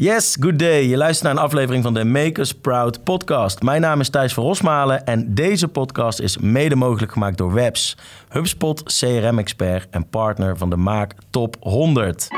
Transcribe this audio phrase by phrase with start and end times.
[0.00, 0.86] Yes, good day.
[0.86, 3.62] Je luistert naar een aflevering van de Makers Proud podcast.
[3.62, 7.96] Mijn naam is Thijs van Rosmalen en deze podcast is mede mogelijk gemaakt door Webs,
[8.28, 12.28] HubSpot CRM-expert en partner van de Maak Top 100.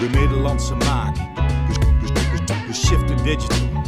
[0.00, 1.16] De Nederlandse maak.
[2.66, 3.82] We shiften digital.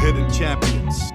[0.00, 1.12] Hidden champions.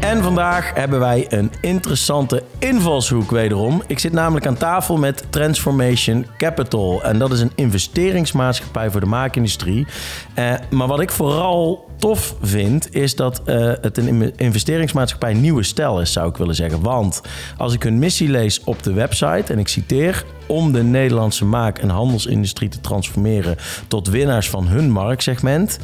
[0.00, 3.82] En vandaag hebben wij een interessante invalshoek wederom.
[3.86, 7.02] Ik zit namelijk aan tafel met Transformation Capital.
[7.02, 9.86] En dat is een investeringsmaatschappij voor de maakindustrie.
[10.34, 16.00] Eh, maar wat ik vooral tof vind, is dat eh, het een investeringsmaatschappij nieuwe stijl
[16.00, 16.80] is, zou ik willen zeggen.
[16.80, 17.22] Want
[17.56, 20.24] als ik hun missie lees op de website, en ik citeer...
[20.46, 23.56] om de Nederlandse maak- en handelsindustrie te transformeren...
[23.88, 25.78] tot winnaars van hun marktsegment...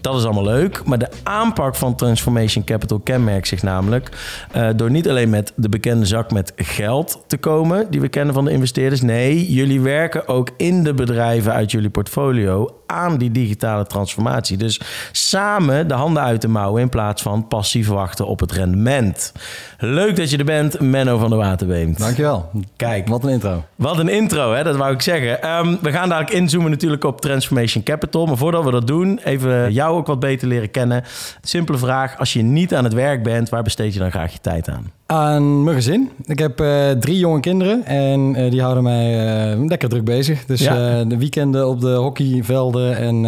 [0.00, 4.10] Dat is allemaal leuk, maar de aanpak van Transformation Capital kenmerkt zich namelijk
[4.56, 8.34] uh, door niet alleen met de bekende zak met geld te komen, die we kennen
[8.34, 9.00] van de investeerders.
[9.00, 14.56] Nee, jullie werken ook in de bedrijven uit jullie portfolio aan die digitale transformatie.
[14.56, 14.80] Dus
[15.12, 19.32] samen de handen uit de mouwen in plaats van passief wachten op het rendement.
[19.78, 21.98] Leuk dat je er bent, Menno van der Waterbeemt.
[21.98, 22.50] Dankjewel.
[22.76, 23.08] Kijk.
[23.08, 23.64] Wat een intro.
[23.76, 24.62] Wat een intro, hè?
[24.62, 25.48] dat wou ik zeggen.
[25.50, 28.26] Um, we gaan dadelijk inzoomen natuurlijk op Transformation Capital.
[28.26, 31.04] Maar voordat we dat doen, even jou ook wat beter leren kennen.
[31.42, 34.40] Simpele vraag, als je niet aan het werk bent, waar besteed je dan graag je
[34.40, 34.99] tijd aan?
[35.10, 36.10] Aan mijn gezin.
[36.24, 40.44] Ik heb uh, drie jonge kinderen en uh, die houden mij uh, lekker druk bezig.
[40.46, 41.04] Dus ja.
[41.04, 43.24] de weekenden op de hockeyvelden en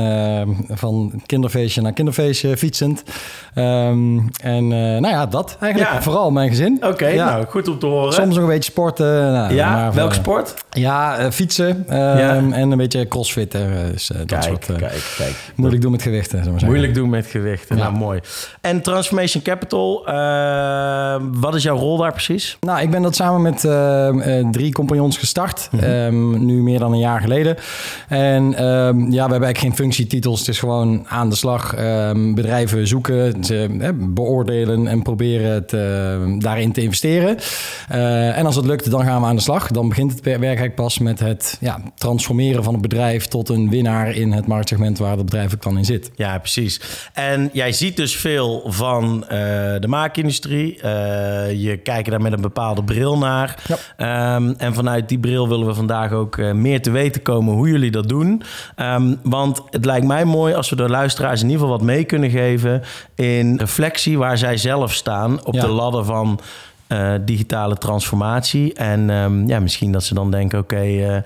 [0.68, 3.02] van kinderfeestje naar kinderfeestje fietsend.
[3.54, 5.92] Um, en nou ja, dat eigenlijk.
[5.92, 6.02] Ja.
[6.02, 6.76] Vooral mijn gezin.
[6.76, 7.30] Oké, okay, ja.
[7.30, 8.12] nou goed om te horen.
[8.12, 9.32] Soms nog een beetje sporten.
[9.32, 10.54] Nou, ja, welke sport?
[10.70, 13.92] Ja, fietsen en een beetje crossfitten.
[13.92, 15.34] Dus, kijk, dat soort, kijk, kijk.
[15.54, 16.56] Moeilijk doen met gewichten.
[16.64, 18.20] Moeilijk doen met gewichten, nou mooi.
[18.60, 20.04] En Transformation Capital,
[21.32, 22.56] wat is jouw rol daar precies?
[22.60, 25.68] Nou, ik ben dat samen met uh, uh, drie compagnons gestart.
[25.70, 25.88] Mm -hmm.
[25.88, 27.56] um, nu meer dan een jaar geleden.
[28.08, 30.38] En um, ja, we hebben eigenlijk geen functietitels.
[30.38, 31.78] Het is gewoon aan de slag.
[31.78, 37.36] Um, bedrijven zoeken, ze, eh, beoordelen en proberen te, daarin te investeren.
[37.92, 39.70] Uh, en als het lukt, dan gaan we aan de slag.
[39.70, 43.70] Dan begint het werk eigenlijk pas met het ja, transformeren van het bedrijf tot een
[43.70, 46.10] winnaar in het marktsegment waar het bedrijf ook dan in zit.
[46.14, 46.80] Ja, precies.
[47.12, 49.28] En jij ziet dus veel van uh,
[49.78, 53.62] de maakindustrie je kijkt daar met een bepaalde bril naar.
[53.96, 54.34] Ja.
[54.36, 57.68] Um, en vanuit die bril willen we vandaag ook uh, meer te weten komen hoe
[57.68, 58.42] jullie dat doen.
[58.76, 62.04] Um, want het lijkt mij mooi als we de luisteraars in ieder geval wat mee
[62.04, 62.82] kunnen geven
[63.14, 65.60] in reflectie waar zij zelf staan op ja.
[65.60, 66.40] de ladder van
[66.88, 68.74] uh, digitale transformatie.
[68.74, 70.74] En um, ja, misschien dat ze dan denken: oké.
[70.74, 71.22] Okay, uh,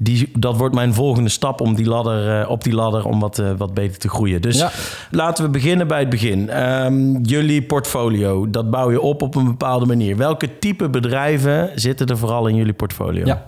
[0.00, 3.38] die, dat wordt mijn volgende stap om die ladder, uh, op die ladder om wat,
[3.38, 4.42] uh, wat beter te groeien.
[4.42, 4.70] Dus ja.
[5.10, 6.62] laten we beginnen bij het begin.
[6.62, 10.16] Um, jullie portfolio, dat bouw je op op een bepaalde manier.
[10.16, 13.26] Welke type bedrijven zitten er vooral in jullie portfolio?
[13.26, 13.42] Ja.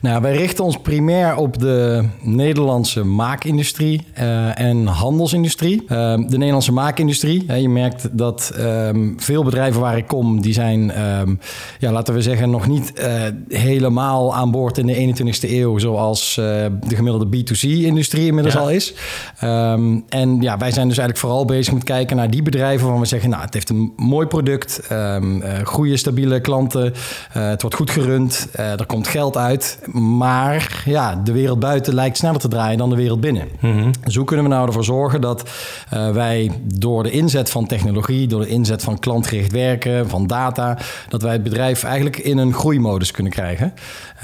[0.00, 5.84] Nou, wij richten ons primair op de Nederlandse maakindustrie uh, en handelsindustrie.
[5.86, 11.38] de Nederlandse maakindustrie, je merkt dat um, veel bedrijven waar ik kom, die zijn, um,
[11.78, 12.92] ja, laten we zeggen, nog niet
[13.48, 16.44] helemaal aan boord in de 21ste eeuw zoals uh,
[16.88, 18.60] de gemiddelde B2C-industrie inmiddels ja.
[18.60, 18.94] al is.
[19.44, 23.00] Um, en ja, wij zijn dus eigenlijk vooral bezig met kijken naar die bedrijven waarvan
[23.00, 27.60] we zeggen, nou, het heeft een mooi product, um, uh, goede, stabiele klanten, uh, het
[27.60, 32.48] wordt goed gerund, er komt geld uit, maar ja, de wereld buiten lijkt sneller te
[32.48, 33.48] draaien dan de wereld binnen.
[33.60, 33.90] Mm -hmm.
[34.04, 35.50] Dus hoe kunnen we nou ervoor zorgen dat
[36.12, 40.78] wij door de inzet van technologie, door de inzet van klantgericht werken, van data,
[41.08, 43.74] dat wij het bedrijf eigenlijk in een groeimodus kunnen krijgen.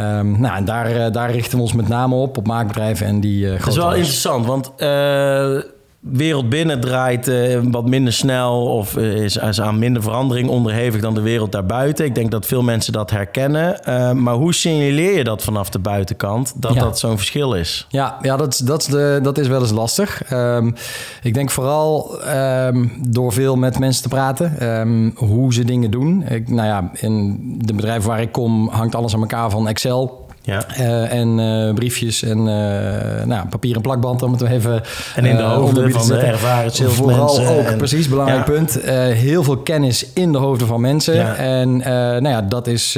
[0.00, 3.44] Um, nou, en daar, daar richten we ons met name op, op maakbedrijven en die
[3.44, 5.62] uh, Dat is wel interessant, want uh,
[6.00, 11.14] wereld binnen draait uh, wat minder snel of is, is, aan minder verandering onderhevig dan
[11.14, 12.04] de wereld daarbuiten.
[12.04, 13.80] Ik denk dat veel mensen dat herkennen.
[14.22, 16.80] Maar hoe signaleer je dat vanaf de buitenkant, dat ja.
[16.80, 17.86] dat zo'n verschil is?
[17.88, 20.32] Ja, ja dat, dat, is de, dat is wel eens lastig.
[20.32, 20.74] Um,
[21.22, 26.24] ik denk vooral um, door veel met mensen te praten, um, hoe ze dingen doen.
[26.28, 30.26] Ik, nou ja, in de bedrijven waar ik kom hangt alles aan elkaar van Excel
[30.48, 30.66] ja.
[30.78, 34.82] Uh, en uh, briefjes en uh, nou, papier en plakband om het even
[35.14, 38.52] En in de hoofden van de ervaren Vooral ook, en, precies, belangrijk ja.
[38.52, 38.80] punt.
[39.16, 41.14] heel veel kennis in de hoofden van mensen.
[41.14, 41.34] Ja.
[41.34, 42.92] En nou ja, dat is,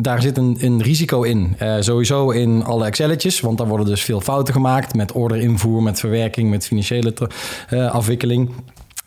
[0.00, 1.56] daar zit een, een risico in.
[1.80, 6.50] sowieso in alle Excelletjes, want daar worden dus veel fouten gemaakt met orderinvoer, met verwerking,
[6.50, 7.14] met financiële
[7.90, 8.50] afwikkeling.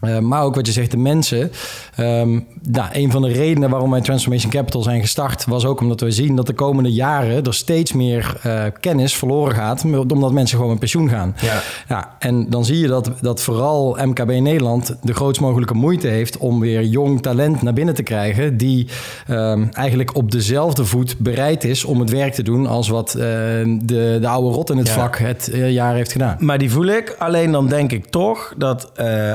[0.03, 1.51] Uh, maar ook wat je zegt, de mensen.
[1.99, 5.45] Um, nou, een van de redenen waarom wij Transformation Capital zijn gestart...
[5.45, 7.43] was ook omdat we zien dat de komende jaren...
[7.43, 9.83] er steeds meer uh, kennis verloren gaat...
[9.83, 11.35] omdat mensen gewoon met pensioen gaan.
[11.41, 11.61] Ja.
[11.87, 12.15] ja.
[12.19, 14.95] en dan zie je dat, dat vooral MKB Nederland...
[15.01, 16.37] de grootst mogelijke moeite heeft...
[16.37, 18.57] om weer jong talent naar binnen te krijgen...
[18.57, 18.87] die
[19.29, 22.67] um, eigenlijk op dezelfde voet bereid is om het werk te doen...
[22.67, 24.93] als wat uh, de, de oude rot in het ja.
[24.93, 26.35] vak het jaar heeft gedaan.
[26.39, 27.15] Maar die voel ik.
[27.17, 28.91] Alleen dan denk ik toch dat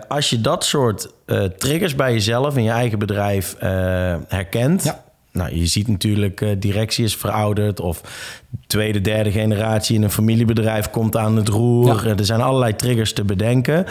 [0.08, 4.94] als je dat dat soort uh, triggers bij jezelf in je eigen bedrijf uh, herkent.
[5.32, 8.00] Nou, je ziet natuurlijk, uh, directie is verouderd of
[8.66, 12.06] tweede, derde generatie in een familiebedrijf komt aan het roer.
[12.06, 13.86] Er zijn allerlei triggers te bedenken.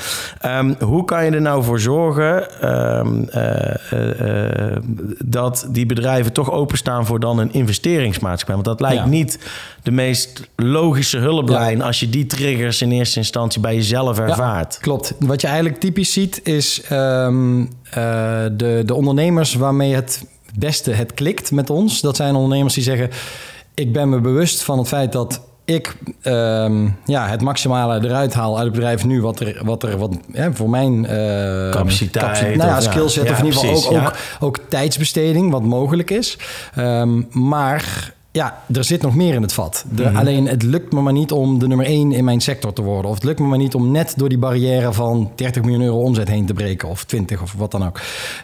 [0.45, 2.68] Um, hoe kan je er nou voor zorgen
[2.98, 4.78] um, uh, uh,
[5.25, 8.63] dat die bedrijven toch openstaan voor dan een investeringsmaatschappij?
[8.63, 9.10] Want dat lijkt ja.
[9.10, 9.39] niet
[9.84, 11.86] de meest logische hulplijn ja.
[11.86, 14.78] als je die triggers in eerste instantie bij jezelf ervaart.
[14.81, 15.13] Klopt.
[15.19, 20.25] Wat je eigenlijk typisch ziet is um, de, de ondernemers waarmee het
[20.57, 22.01] beste het klikt met ons.
[22.01, 23.09] Dat zijn ondernemers die zeggen:
[23.74, 28.56] Ik ben me bewust van het feit dat ik um, ja, het maximale eruit haal
[28.56, 30.18] uit het bedrijf nu, wat er, wat er wat,
[30.54, 31.09] voor mijn uh,
[31.69, 35.63] capaciteit, capaciteit nou ja, skillset, ja, of in ieder geval ook, ook, ook, tijdsbesteding, wat
[35.63, 36.38] mogelijk is.
[36.77, 39.85] Um, maar ja, er zit nog meer in het vat.
[39.89, 40.18] De, mm -hmm.
[40.18, 43.09] Alleen het lukt me maar niet om de nummer één in mijn sector te worden.
[43.09, 46.01] Of het lukt me maar niet om net door die barrière van 30 miljoen euro
[46.01, 46.89] omzet heen te breken.
[46.89, 48.00] Of 20 of wat dan ook.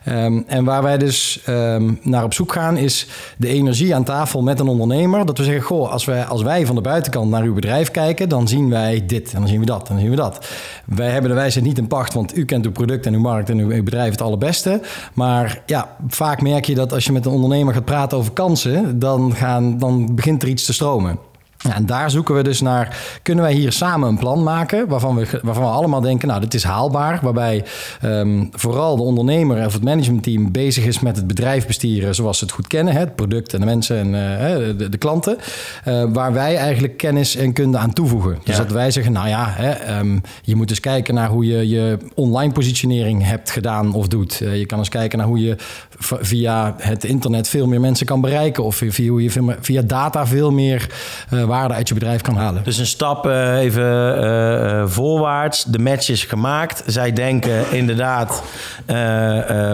[0.07, 3.07] Um, en waar wij dus um, naar op zoek gaan is
[3.37, 5.25] de energie aan tafel met een ondernemer.
[5.25, 8.29] Dat we zeggen, goh, als wij, als wij van de buitenkant naar uw bedrijf kijken,
[8.29, 10.47] dan zien wij dit en dan zien we dat en dan zien we dat.
[10.85, 13.49] Wij hebben de wijsheid niet in pacht, want u kent uw product en uw markt
[13.49, 14.81] en uw, uw bedrijf het allerbeste.
[15.13, 18.99] Maar ja, vaak merk je dat als je met een ondernemer gaat praten over kansen,
[18.99, 21.19] dan gaan dan begint er iets te stromen.
[21.63, 25.15] Ja, en daar zoeken we dus naar, kunnen wij hier samen een plan maken waarvan
[25.15, 27.19] we, waarvan we allemaal denken, nou, dit is haalbaar.
[27.21, 27.65] Waarbij
[28.03, 32.43] um, vooral de ondernemer of het managementteam bezig is met het bedrijf besturen zoals ze
[32.43, 32.93] het goed kennen.
[32.93, 35.37] Hè, het product en de mensen en uh, de, de, klanten.
[35.87, 38.39] Uh, waar wij eigenlijk kennis en kunde aan toevoegen.
[38.43, 38.63] Dus ja.
[38.63, 41.97] dat wij zeggen, nou ja, hè, um, je moet eens kijken naar hoe je je
[42.15, 44.39] online positionering hebt gedaan of doet.
[44.43, 45.55] Uh, je kan eens kijken naar hoe je
[45.99, 48.63] via het internet veel meer mensen kan bereiken.
[48.63, 50.89] Of via, hoe je via data veel meer
[51.53, 52.63] waarde uit je bedrijf kan halen.
[52.63, 55.63] Dus een stap uh, even uh, voorwaarts.
[55.63, 56.83] De match is gemaakt.
[56.85, 58.43] Zij denken inderdaad,
[58.87, 58.95] uh,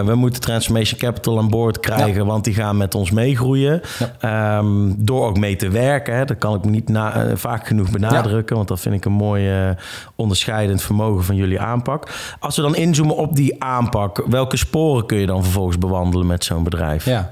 [0.00, 2.24] we moeten Transformation Capital aan boord krijgen, ja.
[2.24, 3.80] want die gaan met ons meegroeien.
[4.20, 4.58] Ja.
[4.58, 6.16] Um, door ook mee te werken.
[6.16, 6.24] Hè.
[6.24, 8.54] Dat kan ik niet na, vaak genoeg benadrukken, ja.
[8.54, 9.74] want dat vind ik een mooi
[10.14, 12.08] onderscheidend vermogen van jullie aanpak.
[12.40, 16.44] Als we dan inzoomen op die aanpak, welke sporen kun je dan vervolgens bewandelen met
[16.44, 17.04] zo'n bedrijf?
[17.04, 17.28] Ja.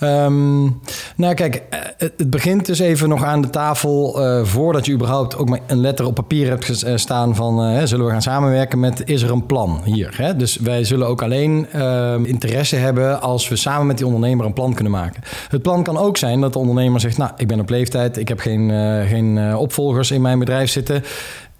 [0.00, 0.80] Um,
[1.16, 1.62] nou, kijk,
[1.96, 5.80] het begint dus even nog aan de tafel uh, voordat je überhaupt ook maar een
[5.80, 9.46] letter op papier hebt staan van uh, zullen we gaan samenwerken met is er een
[9.46, 10.14] plan hier.
[10.16, 10.36] Hè?
[10.36, 14.52] Dus wij zullen ook alleen uh, interesse hebben als we samen met die ondernemer een
[14.52, 15.22] plan kunnen maken.
[15.48, 18.28] Het plan kan ook zijn dat de ondernemer zegt, nou, ik ben op leeftijd, ik
[18.28, 18.70] heb geen,
[19.08, 21.02] geen opvolgers in mijn bedrijf zitten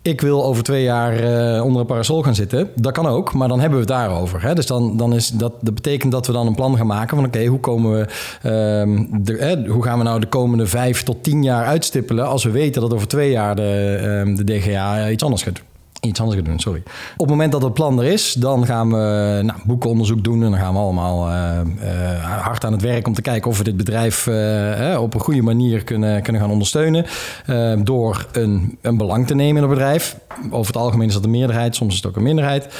[0.09, 1.23] ik wil over twee jaar
[1.57, 2.71] uh, onder een parasol gaan zitten.
[2.75, 4.43] Dat kan ook, maar dan hebben we het daarover.
[4.43, 4.55] Hè?
[4.55, 7.27] Dus dan, dan is dat, dat betekent dat we dan een plan gaan maken van
[7.27, 11.23] oké, hoe komen we, um, de, eh, hoe gaan we nou de komende vijf tot
[11.23, 15.23] tien jaar uitstippelen als we weten dat over twee jaar de, um, de DGA iets
[15.23, 15.68] anders gaat doen
[16.01, 16.83] iets anders gaan doen, sorry.
[17.13, 20.45] Op het moment dat het plan er is, dan gaan we nou, boekenonderzoek doen.
[20.45, 23.59] En dan gaan we allemaal uh, uh, hard aan het werk om te kijken of
[23.59, 27.07] we dit bedrijf uh, op een goede manier kunnen, kunnen gaan ondersteunen.
[27.85, 30.17] door een, een belang te nemen in het bedrijf.
[30.51, 32.75] Over het algemeen is dat een meerderheid, soms is het ook een minderheid.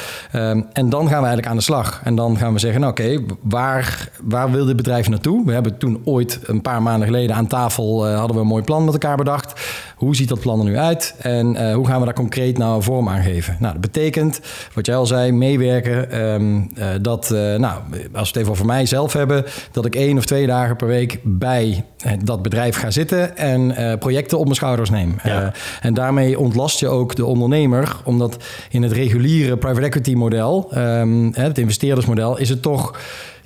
[0.73, 2.01] en dan gaan we eigenlijk aan de slag.
[2.03, 5.45] En dan gaan we zeggen, nou, oké, waar, waar wil dit bedrijf naartoe?
[5.45, 8.83] We hebben toen ooit een paar maanden geleden aan tafel hadden we een mooi plan
[8.83, 9.61] met elkaar bedacht.
[9.95, 11.15] Hoe ziet dat plan er nu uit?
[11.17, 13.57] En hoe gaan we daar concreet nou vorm aangeven.
[13.59, 14.39] Nou, dat betekent,
[14.73, 16.21] wat jij al zei, meewerken.
[16.21, 20.17] Um, uh, dat, uh, nou, als we het even over mijzelf hebben, dat ik één
[20.17, 21.85] of twee dagen per week bij
[22.23, 25.15] dat bedrijf ga zitten en uh, projecten op mijn schouders neem.
[25.23, 25.53] Ja.
[25.81, 28.37] en daarmee ontlast je ook de ondernemer, omdat
[28.69, 32.99] in het reguliere private equity model, um, het investeerdersmodel, is het toch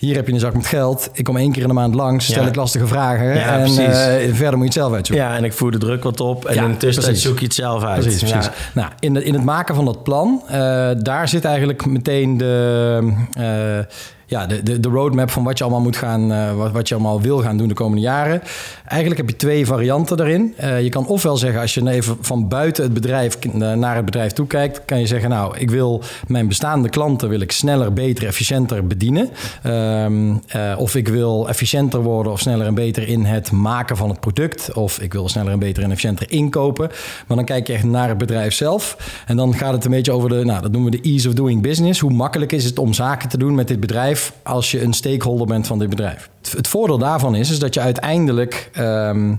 [0.03, 1.09] hier heb je een zak met geld.
[1.13, 2.47] Ik kom één keer in de maand langs, stel ja.
[2.47, 3.35] ik lastige vragen.
[3.35, 5.25] Ja, en uh, verder moet je het zelf uitzoeken.
[5.25, 6.45] Ja, en ik voer de druk wat op.
[6.45, 8.01] En ja, intussen zoek je het zelf uit.
[8.01, 8.49] Precies, precies.
[8.73, 10.51] Nou, in, de, in het maken van dat plan, uh,
[10.97, 13.13] daar zit eigenlijk meteen de...
[13.39, 13.95] Uh,
[14.33, 16.93] ja, de, de, de roadmap van wat je allemaal moet gaan, eh, wat, wat je
[16.93, 18.41] allemaal wil gaan doen de komende jaren.
[18.85, 20.53] Eigenlijk heb je twee varianten daarin.
[20.57, 24.31] Eh, je kan ofwel zeggen, als je even van buiten het bedrijf naar het bedrijf
[24.31, 28.27] toe kijkt, kan je zeggen, nou, ik wil mijn bestaande klanten wil ik sneller, beter,
[28.27, 29.29] efficiënter bedienen.
[29.63, 34.09] Ehm, eh, of ik wil efficiënter worden of sneller en beter in het maken van
[34.09, 34.73] het product.
[34.73, 36.89] Of ik wil sneller en beter en efficiënter inkopen.
[37.27, 38.97] Maar dan kijk je echt naar het bedrijf zelf.
[39.25, 41.33] En dan gaat het een beetje over de, nou, dat noemen we de ease of
[41.33, 41.99] doing business.
[41.99, 45.47] Hoe makkelijk is het om zaken te doen met dit bedrijf als je een stakeholder
[45.47, 46.29] bent van dit bedrijf?
[46.51, 48.69] Het, voordeel daarvan is, is dat je uiteindelijk.
[48.73, 49.35] ehm,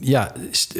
[0.00, 0.32] ja,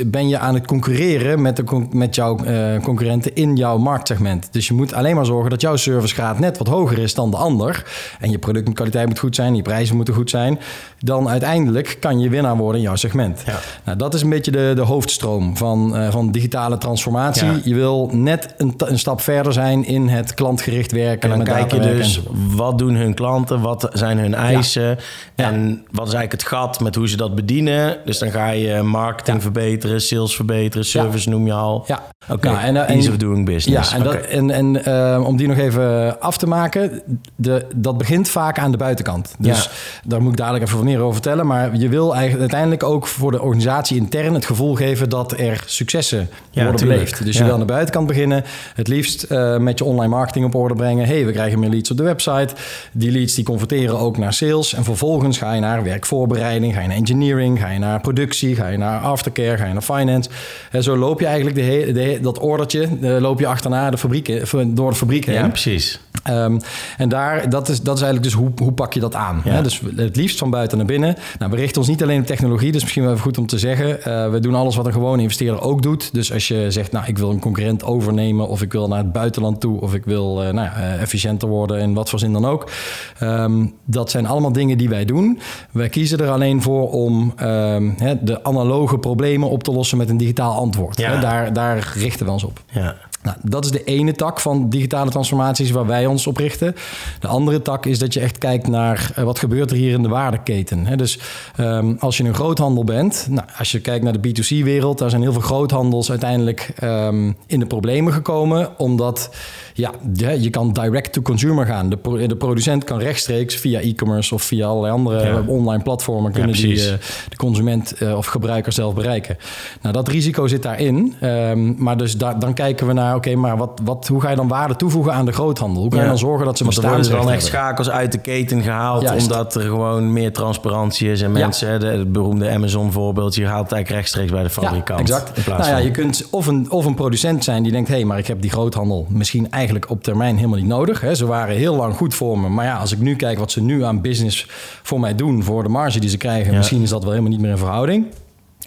[0.07, 4.49] ben je aan het concurreren met, de, met jouw eh, concurrenten in jouw marktsegment.
[4.51, 7.37] Dus je moet alleen maar zorgen dat jouw servicegraad net wat hoger is dan de
[7.37, 7.85] ander.
[8.21, 10.59] En je productkwaliteit moet goed zijn, je prijzen moeten goed zijn.
[10.99, 13.43] Dan uiteindelijk kan je winnaar worden in jouw segment.
[13.47, 13.59] Ja.
[13.85, 17.47] Nou, dat is een beetje de, de hoofdstroom van, eh, van digitale transformatie.
[17.47, 17.61] Ja.
[17.65, 21.31] Je wil net een, een stap verder zijn in het klantgericht werken.
[21.31, 24.99] En dan kijk je dus, wat doen hun klanten, wat zijn hun eisen...
[25.35, 25.51] Ja.
[25.51, 27.99] en wat is eigenlijk het gat met hoe ze dat bedienen.
[28.05, 29.43] Dus dan ga je marketing Ja.
[29.43, 31.85] verbeteren, sales verbeteren, service noem je al.
[31.87, 32.03] Ja.
[32.31, 33.91] Oké, Nou, en, eh, en- ease of doing business.
[33.91, 37.03] Ja, en, dat, en, en eh, om die nog even af te maken,
[37.37, 39.35] de, dat begint vaak aan de buitenkant.
[39.39, 39.71] Dus Ja.
[40.05, 41.47] daar moet ik dadelijk even meer over vertellen.
[41.47, 45.63] Maar je wil eigenlijk uiteindelijk ook voor de organisatie intern het gevoel geven dat er
[45.67, 46.99] successen worden tuurlijk.
[47.01, 47.25] beleefd.
[47.25, 48.45] Dus je wil aan de buitenkant beginnen.
[48.75, 51.07] Het liefst eh, met je online marketing op orde brengen.
[51.07, 52.55] hey, we krijgen meer leads op de website.
[52.93, 54.75] Die leads die converteren ook naar sales.
[54.75, 58.67] En vervolgens ga je naar werkvoorbereiding, ga je naar engineering, ga je naar productie, ga
[58.69, 60.31] je naar aftercare, ga je naar finance.
[60.71, 63.91] En zo loop je eigenlijk de he- de he- dat ordertje eh, loop je achterna
[63.91, 65.35] de fabriek, door de fabriek heen.
[65.35, 66.01] Ja, precies.
[66.23, 66.59] Ehm,
[66.97, 69.41] en daar, dat, is, dat is eigenlijk dus hoe, hoe pak je dat aan?
[69.45, 69.51] Ja.
[69.53, 69.63] Hè?
[69.63, 71.17] Dus het liefst van buiten naar binnen.
[71.39, 73.59] Nou, we richten ons niet alleen op technologie, dus misschien wel even goed om te
[73.59, 74.03] zeggen.
[74.05, 76.15] eh, we doen alles wat een gewone investeerder ook doet.
[76.15, 79.13] Dus als je zegt, nou, ik wil een concurrent overnemen, of ik wil naar het
[79.13, 80.69] buitenland toe, of ik wil eh, nou,
[81.01, 82.71] efficiënter worden in wat voor zin dan ook.
[83.19, 85.39] Ehm, dat zijn allemaal dingen die wij doen.
[85.73, 90.09] Wij kiezen er alleen voor om ehm, hè, de analoge problemen op te lossen met
[90.09, 90.99] een digitaal antwoord.
[90.99, 91.21] Ja.
[91.21, 92.61] Daar, daar richten we ons op.
[92.71, 92.97] Ja.
[93.27, 96.75] Nou, dat is de ene tak van digitale transformaties waar wij ons op richten.
[97.21, 100.03] De andere tak is dat je echt kijkt naar eh, wat gebeurt er hier in
[100.03, 100.87] de waardeketen.
[100.87, 100.97] Hè?
[100.97, 101.19] Dus
[101.57, 105.23] ehm, als je een groothandel bent, nou, als je kijkt naar de B2C-wereld, daar zijn
[105.23, 109.31] heel veel groothandels uiteindelijk ehm, in de problemen gekomen, omdat
[109.77, 109.91] ja,
[110.39, 111.89] je, kan direct to consumer gaan.
[111.89, 115.43] De, pro- de producent kan rechtstreeks via e-commerce of via allerlei andere Ja.
[115.47, 116.93] online platformen kunnen die eh,
[117.29, 119.37] de consument eh, of gebruiker zelf bereiken.
[119.83, 121.15] Nou, dat risico zit daarin.
[121.21, 124.49] Ehm, maar dus dan kijken we naar, oké, maar wat, wat, hoe ga je dan
[124.49, 125.81] waarde toevoegen aan de groothandel?
[125.81, 126.11] Hoe kan je Ja.
[126.11, 129.11] dan zorgen dat ze Want er worden dan echt schakels uit de keten gehaald...
[129.21, 131.23] Omdat er gewoon meer transparantie is.
[131.23, 131.39] En Ja.
[131.39, 133.35] mensen, het beroemde Amazon-voorbeeld...
[133.35, 135.01] je haalt het eigenlijk rechtstreeks bij de fabrikant.
[135.01, 135.37] exact.
[135.37, 137.89] In plaats Nou ja, van- je kunt of een, of een producent zijn die denkt...
[137.89, 141.01] hé, hey, maar ik heb die groothandel misschien eigenlijk op termijn helemaal niet nodig.
[141.01, 141.15] Hè.
[141.15, 142.49] Ze waren heel lang goed voor me.
[142.49, 144.47] Maar ja, als ik nu kijk wat ze nu aan business
[144.83, 145.43] voor mij doen...
[145.43, 146.51] voor de marge die ze krijgen...
[146.51, 146.57] Ja.
[146.57, 148.07] misschien is dat wel helemaal niet meer in verhouding.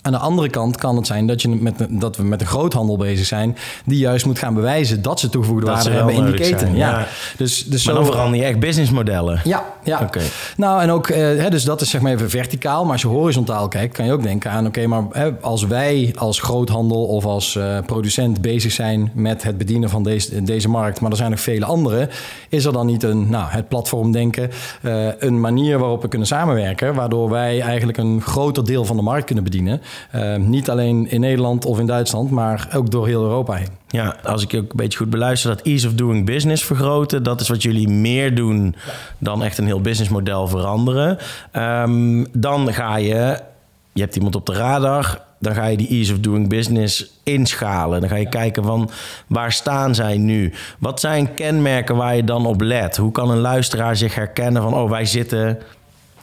[0.02, 2.98] Aan de andere kant kan het zijn dat, je met, dat we met een groothandel
[2.98, 3.58] bezig zijn...
[3.86, 6.60] die juist moet gaan bewijzen dat ze toegevoegde Dat waarde hebben in die keten.
[6.60, 6.90] zijn, Ja.
[7.00, 7.08] ja.
[7.38, 9.42] Dus, dus Maar zo- dan verander je echt businessmodellen.
[9.44, 10.00] ja, ja.
[10.02, 10.22] Oké.
[10.58, 12.84] Nou, en ook, eh, hè, dus dat is zeg maar even verticaal.
[12.84, 14.66] Maar als je horizontaal kijkt, kan je ook denken aan...
[14.68, 19.12] oké, maar hè, als wij als groothandel of als eh, producent bezig zijn...
[19.14, 22.10] met het bedienen van deze, deze markt, maar er zijn nog vele andere...
[22.50, 24.50] is er dan niet een, nou, het platformdenken...
[24.82, 26.94] eh, een manier waarop we kunnen samenwerken...
[26.94, 29.82] waardoor wij eigenlijk een groter deel van de markt kunnen bedienen.
[30.12, 33.78] Eh, niet alleen in Nederland of in Duitsland, maar ook door heel Europa heen.
[33.88, 37.42] Ja, als ik ook een beetje goed beluister, dat ease of doing business vergroten, dat
[37.42, 38.76] is wat jullie meer doen
[39.18, 41.18] dan echt een heel businessmodel veranderen.
[41.52, 43.40] Ehm, dan ga je,
[43.94, 48.00] je hebt iemand op de radar, dan ga je die ease of doing business inschalen.
[48.00, 48.90] Dan ga je kijken van
[49.28, 50.54] waar staan zij nu?
[50.80, 52.98] Wat zijn kenmerken waar je dan op let?
[52.98, 55.60] Hoe kan een luisteraar zich herkennen van, oh wij zitten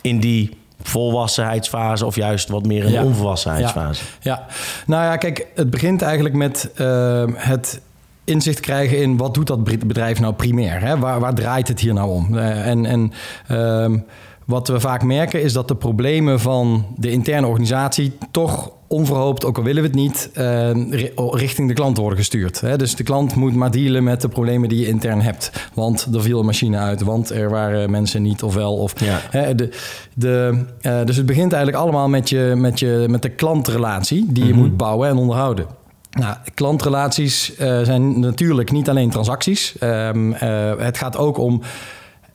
[0.00, 3.00] in die volwassenheidsfase of juist wat meer Ja.
[3.00, 4.04] de onvolwassenheidsfase?
[4.20, 4.46] Ja,
[4.86, 7.80] nou ja, kijk, het begint eigenlijk met eh, het
[8.24, 10.80] inzicht krijgen in wat doet dat bedrijf nou primair?
[10.80, 10.98] Hè?
[10.98, 12.38] Waar, waar draait het hier nou om?
[12.38, 13.12] Eh, en en
[13.46, 13.98] ehm,
[14.46, 19.56] wat we vaak merken is dat de problemen van de interne organisatie toch onverhoopt, ook
[19.56, 22.62] al willen we het niet, eh, ri- richting de klant worden gestuurd.
[22.78, 25.50] Dus de klant moet maar dealen met de problemen die je intern hebt.
[25.74, 28.76] Want er viel een machine uit, want er waren mensen niet of wel.
[28.76, 29.20] Of, Ja.
[29.30, 29.68] Hè, de,
[30.14, 34.46] de, eh, dus het begint eigenlijk allemaal met, je, met, je, met de klantrelatie die
[34.46, 35.66] je moet bouwen en onderhouden.
[36.10, 39.78] Nou, klantrelaties eh, zijn natuurlijk niet alleen transacties.
[39.78, 41.62] Ehm, eh, het gaat ook om.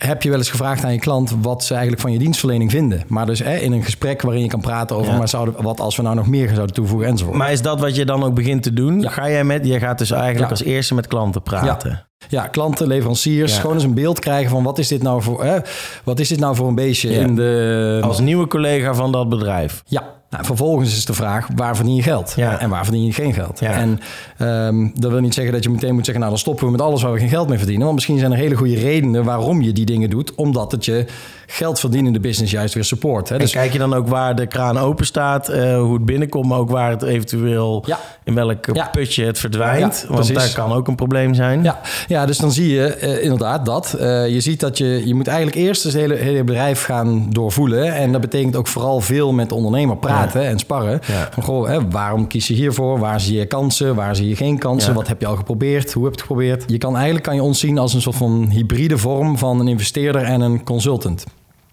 [0.07, 3.03] Heb je wel eens gevraagd aan je klant wat ze eigenlijk van je dienstverlening vinden?
[3.07, 5.17] Maar dus hè, in een gesprek waarin je kan praten over Ja.
[5.17, 7.37] maar zouden, wat als we nou nog meer zouden toevoegen enzovoort.
[7.37, 8.99] Maar is dat wat je dan ook begint te doen?
[9.01, 9.09] Ja.
[9.09, 10.49] Ga jij met, jij gaat dus eigenlijk Ja.
[10.49, 12.05] als eerste met klanten praten.
[12.29, 15.57] Ja, klanten, leveranciers, gewoon eens een beeld krijgen van wat is dit nou voor, hè,
[16.03, 17.99] wat is dit nou voor een beestje in de...
[18.03, 19.83] Als nieuwe collega van dat bedrijf.
[19.85, 22.33] Ja, nou, vervolgens is de vraag, waar verdien je geld?
[22.35, 22.59] Ja.
[22.59, 23.59] En waar verdien je geen geld?
[23.59, 23.71] Ja.
[23.71, 23.99] En
[24.37, 26.19] ehm, dat wil niet zeggen dat je meteen moet zeggen...
[26.23, 27.83] nou, dan stoppen we met alles waar we geen geld mee verdienen.
[27.83, 30.35] Want misschien zijn er hele goede redenen waarom je die dingen doet.
[30.35, 31.05] Omdat het je
[31.47, 33.29] geldverdienende business juist weer support.
[33.29, 33.35] Hè?
[33.35, 36.47] En Dus kijk je dan ook waar de kraan open staat, eh, hoe het binnenkomt,
[36.47, 37.99] maar ook waar het eventueel Ja.
[38.23, 40.05] in welk putje het verdwijnt.
[40.07, 40.35] Want precies.
[40.53, 41.63] daar kan ook een probleem zijn.
[41.63, 43.93] Ja, ja, dus dan zie je eh, inderdaad dat.
[43.93, 47.93] Eh, je ziet dat je, je moet eigenlijk eerst het hele, hele bedrijf gaan doorvoelen.
[47.93, 50.99] En dat betekent ook vooral veel met de ondernemer praten en sparren.
[51.31, 52.99] Van, goh, hè, waarom kies je hiervoor?
[52.99, 53.95] Waar zie je kansen?
[53.95, 54.93] Waar zie je geen kansen?
[54.93, 55.93] Wat heb je al geprobeerd?
[55.93, 56.63] Hoe heb je het geprobeerd?
[56.67, 59.67] Je kan eigenlijk kan je ons zien als een soort van hybride vorm van een
[59.67, 61.23] investeerder en een consultant.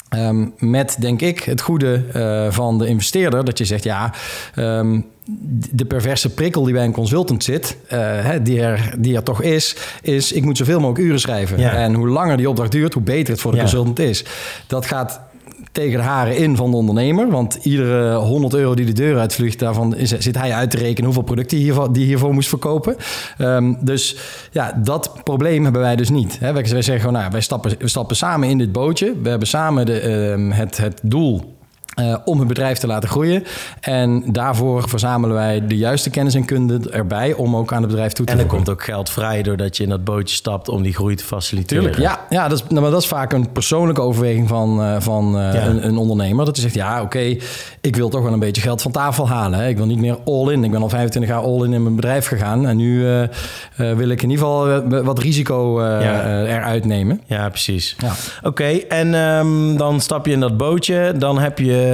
[0.09, 3.45] Ehm, met, denk ik, het goede eh, van de investeerder.
[3.45, 4.13] Dat je zegt, ja,
[4.55, 5.01] ehm,
[5.71, 9.43] de perverse prikkel die bij een consultant zit, eh, hè, die, er, die er toch
[9.43, 11.59] is, is ik moet zoveel mogelijk uren schrijven.
[11.61, 11.73] Ja.
[11.73, 13.63] En hoe langer die opdracht duurt, hoe beter het voor de Ja.
[13.63, 14.25] consultant is.
[14.67, 15.21] Dat gaat
[15.73, 17.31] tegen de haren in van de ondernemer.
[17.31, 21.05] Want iedere 100 euro die de deur uitvliegt, daarvan is, zit hij uit te rekenen
[21.05, 22.97] hoeveel producten hij hiervoor, die hiervoor moest verkopen.
[23.39, 24.17] Ehm, dus
[24.51, 26.39] ja, dat probleem hebben wij dus niet.
[26.39, 26.53] Hè.
[26.53, 29.15] Wij, wij zeggen gewoon, nou, wij stappen, we stappen samen in dit bootje.
[29.23, 31.58] We hebben samen de, ehm, het, het doel
[31.99, 33.45] eh, om het bedrijf te laten groeien.
[33.81, 38.13] En daarvoor verzamelen wij de juiste kennis en kunde erbij om ook aan het bedrijf
[38.13, 38.65] toe te En er voegen.
[38.65, 41.83] komt ook geld vrij doordat je in dat bootje stapt om die groei te faciliteren.
[41.85, 44.97] Tuurlijk, ja, ja dat, is, nou, maar dat is vaak een persoonlijke overweging van, eh,
[44.99, 45.67] van eh, Ja.
[45.67, 46.45] een, een ondernemer.
[46.45, 47.37] Dat hij zegt, ja, oké,
[47.81, 49.59] ik wil toch wel een beetje geld van tafel halen.
[49.59, 49.69] Hè.
[49.69, 50.65] Ik wil niet meer all-in.
[50.65, 52.67] Ik ben al 25 jaar all-in in mijn bedrijf gegaan.
[52.67, 53.03] En nu
[53.77, 56.43] wil ik in ieder geval wat risico Ja.
[56.45, 57.21] eruit nemen.
[57.27, 57.97] Ja, precies.
[57.99, 58.13] Ja.
[58.43, 61.13] Oké, en ehm, dan stap je in dat bootje.
[61.19, 61.87] Dan heb je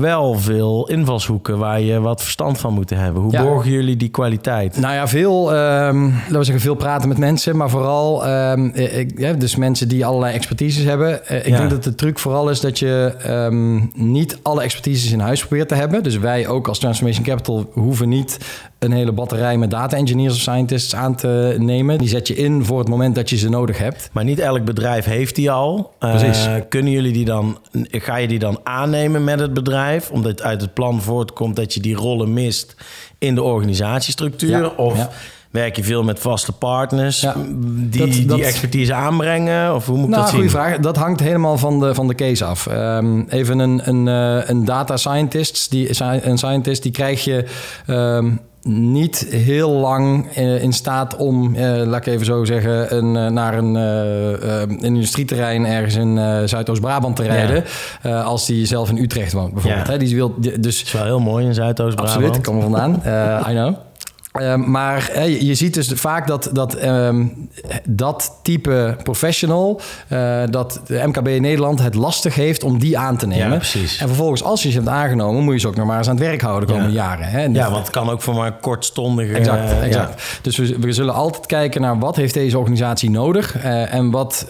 [0.00, 3.22] wel veel invalshoeken waar je wat verstand van moet hebben.
[3.22, 3.42] Hoe Ja.
[3.42, 4.76] borgen jullie die kwaliteit?
[4.80, 8.98] Nou ja, veel, ehm, laten we zeggen, veel praten met mensen, maar vooral ehm, eh,
[8.98, 11.26] ik, ja, dus mensen die allerlei expertises hebben.
[11.26, 11.56] Eh, ik Ja.
[11.58, 15.68] denk dat de truc vooral is dat je ehm, niet alle expertises in huis probeert
[15.68, 16.02] te hebben.
[16.02, 18.38] Dus wij ook als Transformation Capital hoeven niet
[18.82, 21.98] een hele batterij met data engineers of scientists aan te nemen.
[21.98, 24.08] Die zet je in voor het moment dat je ze nodig hebt.
[24.12, 25.92] Maar niet elk bedrijf heeft die al.
[25.98, 26.48] Eh, Precies.
[26.68, 27.58] kunnen jullie die dan,
[27.90, 30.10] ga je die dan aannemen met het bedrijf?
[30.10, 32.74] Omdat uit het plan voortkomt dat je die rollen mist
[33.18, 34.50] in de organisatiestructuur?
[34.50, 35.10] Ja, Of ja.
[35.50, 37.34] werk je veel met vaste partners Ja,
[37.66, 39.74] die dat- die dat- expertise aanbrengen?
[39.74, 40.58] Of hoe moet ik Nou, dat goede zien?
[40.58, 40.78] vraag.
[40.78, 42.66] Dat hangt helemaal van de, van de case af.
[42.66, 45.88] Ehm, even een, een, eh, een data scientist, die,
[46.26, 47.44] een scientist, die krijg je
[47.86, 48.30] ehm,
[48.64, 53.26] niet heel lang eh, in staat om, eh, laat ik even zo zeggen, een, eh,
[53.26, 57.64] naar een, een industrieterrein ergens in Zuidoost-Brabant te rijden.
[58.24, 59.86] als die zelf in Utrecht woont, bijvoorbeeld.
[59.86, 59.92] Ja.
[59.92, 59.98] Hè?
[59.98, 62.16] Die wil, dus Dat is wel heel mooi in Zuidoost-Brabant.
[62.16, 63.02] Absoluut, ik kom er vandaan.
[63.48, 63.74] I know.
[64.32, 67.24] Eh, maar je, ziet dus vaak dat dat, ehm,
[67.88, 73.16] dat type professional, eh, dat de MKB in Nederland het lastig heeft om die aan
[73.16, 73.50] te nemen.
[73.50, 73.98] Ja, precies.
[73.98, 76.16] En vervolgens, als je ze hebt aangenomen, moet je ze ook nog maar eens aan
[76.16, 77.02] het werk houden de komende Ja.
[77.02, 77.26] jaren.
[77.26, 77.42] Hè?
[77.44, 79.34] Ja, want het kan ook voor maar een kortstondige...
[79.34, 80.38] Exact, eh, exact.
[80.42, 84.46] Dus we, we zullen altijd kijken naar wat heeft deze organisatie nodig eh, en wat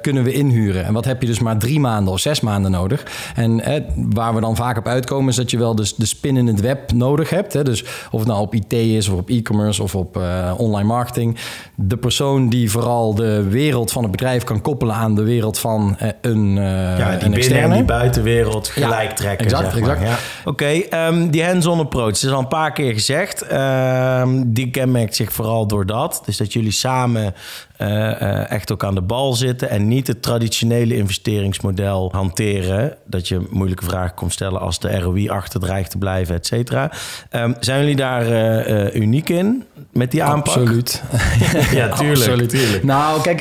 [0.00, 0.84] kunnen we inhuren.
[0.84, 3.02] En wat heb je dus maar drie maanden of zes maanden nodig.
[3.34, 3.62] En
[3.96, 6.60] waar we dan vaak op uitkomen is dat je wel dus de spin in het
[6.60, 7.52] web nodig hebt.
[7.52, 7.64] Hè?
[7.64, 11.36] Dus of het nou op IT is op e-commerce of op eh, online marketing.
[11.74, 15.96] De persoon die vooral de wereld van het bedrijf kan koppelen aan de wereld van
[15.98, 17.74] eh, een, eh Ja, die een binnen- en externe.
[17.74, 19.46] die buitenwereld Ja, gelijk trekken.
[19.46, 19.90] exact, zeg maar.
[19.96, 20.20] exact.
[20.44, 20.50] Ja.
[20.50, 23.42] Oké, ehm, die hands-on approach, dat is al een paar keer gezegd.
[23.42, 26.22] Ehm, die kenmerkt zich vooral door dat.
[26.24, 27.34] Dus dat jullie samen
[27.76, 29.70] eh, eh, echt ook aan de bal zitten...
[29.70, 32.96] en niet het traditionele investeringsmodel hanteren.
[33.04, 36.92] Dat je moeilijke vragen komt stellen als de ROI achter dreigt te blijven, et cetera.
[37.30, 40.56] Ehm, zijn jullie daar eh, uniek in met die aanpak?
[40.56, 41.02] Absoluut.
[41.72, 42.18] ja, tuurlijk.
[42.18, 42.48] Absoluut.
[42.48, 42.84] tuurlijk.
[42.84, 43.40] Nou, kijk,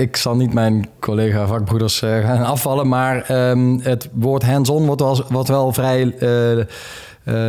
[0.00, 5.24] ik zal niet mijn collega vakbroeders gaan afvallen, maar ehm, het woord hands-on wordt wel,
[5.28, 6.14] wordt wel vrij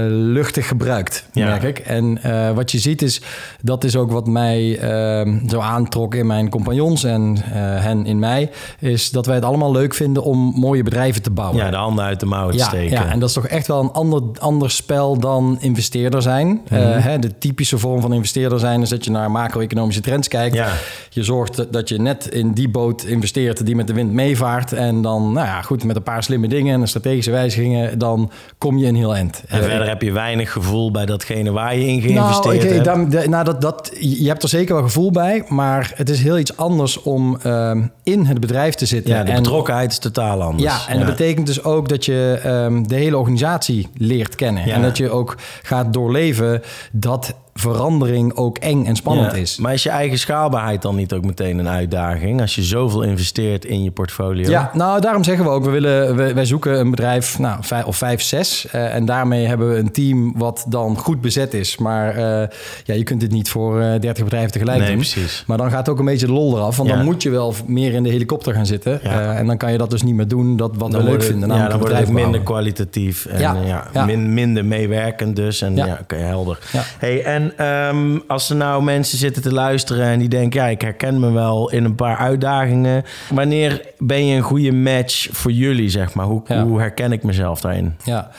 [0.10, 1.46] luchtig gebruikt, Ja.
[1.46, 1.80] merk ik.
[1.80, 3.22] En eh, wat je ziet is,
[3.62, 8.20] dat is ook wat mij ehm, zo aantrok in mijn compagnons en eh, hen in
[8.20, 11.58] mij, is dat wij het allemaal leuk vinden om mooie bedrijven te bouwen.
[11.63, 12.92] Ja, de handen uit de mouwen te Ja, steken.
[12.92, 16.48] ja, en dat is toch echt wel een ander, ander spel dan investeerder zijn.
[16.48, 16.76] Mhm.
[16.82, 20.56] Eh, hè, de typische vorm van investeerder zijn is dat je naar macro-economische trends kijkt.
[20.56, 20.68] Ja.
[21.10, 24.74] Je zorgt dat je net in die boot investeert die met de wind meevaart.
[24.74, 28.78] En dan, nou ja, goed, met een paar slimme dingen en strategische wijzigingen, dan kom
[28.78, 29.44] je een heel eind.
[29.48, 32.70] En Eh, verder heb je weinig gevoel bij datgene waar je in nou, geïnvesteerd ik,
[32.70, 32.86] hebt.
[32.86, 36.22] dan, de- nou dat, dat, je hebt er zeker wel gevoel bij, maar het is
[36.22, 39.14] heel iets anders om ehm, in het bedrijf te zitten.
[39.14, 40.64] Ja, de En- betrokkenheid is totaal anders.
[40.64, 44.66] Ja, en dat betekent dus ook dat je ehm, de hele organisatie leert kennen.
[44.68, 44.74] Ja.
[44.76, 49.58] En dat je ook gaat doorleven dat verandering ook eng en spannend Ja, is.
[49.58, 52.41] Maar is je eigen schaalbaarheid dan niet ook meteen een uitdaging?
[52.41, 54.50] Als je zoveel investeert in je portfolio?
[54.50, 57.86] Ja, nou daarom zeggen we ook, we willen, we, wij zoeken een bedrijf, nou, vijf,
[57.86, 58.67] of vijf, zes.
[58.72, 61.78] eh, en daarmee hebben we een team wat dan goed bezet is.
[61.78, 62.48] Maar eh,
[62.84, 64.96] ja, je kunt dit niet voor eh 30 bedrijven tegelijk Nee, doen.
[64.98, 65.43] precies.
[65.48, 66.78] Maar dan gaat ook een beetje de lol eraf.
[66.78, 66.96] Want Ja.
[66.96, 69.00] dan moet je wel meer in de helikopter gaan zitten.
[69.04, 69.34] Ja.
[69.36, 71.50] En dan kan je dat dus niet meer doen, dat wat we leuk vinden.
[71.50, 73.88] Ja, dan wordt het minder kwalitatief en Ja, ja.
[73.93, 74.06] ja.
[74.06, 75.62] min- minder meewerkend dus.
[75.62, 76.60] En ja, oké, helder.
[76.72, 76.82] Ja.
[76.98, 80.62] Hey, en ehm, als er nou mensen zitten te luisteren en die denken...
[80.62, 83.04] ja, ik herken me wel in een paar uitdagingen.
[83.34, 86.26] Wanneer ben je een goede match voor jullie, zeg maar?
[86.26, 86.64] Hoe, Ja.
[86.64, 87.96] hoe herken ik mezelf daarin?
[88.04, 88.32] Ja.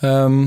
[0.00, 0.46] Ehm,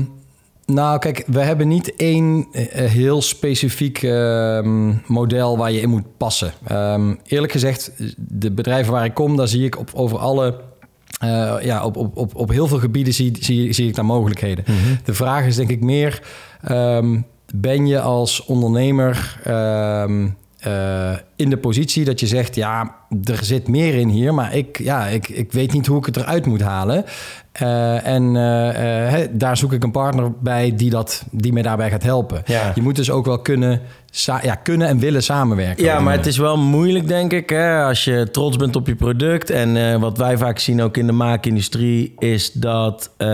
[0.66, 6.16] nou, kijk, we hebben niet één eh, heel specifiek ehm, model waar je in moet
[6.16, 6.52] passen.
[7.26, 10.60] Eerlijk gezegd, de bedrijven waar ik kom, daar zie ik op, over alle.
[11.20, 14.64] eh, ja, op, op, op, op heel veel gebieden zie, zie, zie ik daar mogelijkheden.
[15.04, 16.22] De vraag is denk ik meer:
[17.54, 20.28] ben je als ondernemer ehm,
[20.64, 24.78] eh, in de positie dat je zegt: ja, er zit meer in hier, maar ik,
[24.78, 27.04] ja, ik, ik weet niet hoe ik het eruit moet halen.
[27.52, 32.02] Eh, en eh, daar zoek ik een partner bij die, dat, die mij daarbij gaat
[32.02, 32.42] helpen.
[32.44, 32.72] Ja.
[32.74, 33.80] Je moet dus ook wel kunnen,
[34.42, 35.84] ja, kunnen en willen samenwerken.
[35.84, 38.94] Ja, maar het is wel moeilijk, denk ik, hè, als je trots bent op je
[38.94, 39.50] product.
[39.50, 43.28] En eh, wat wij vaak zien ook in de maakindustrie, is dat eh,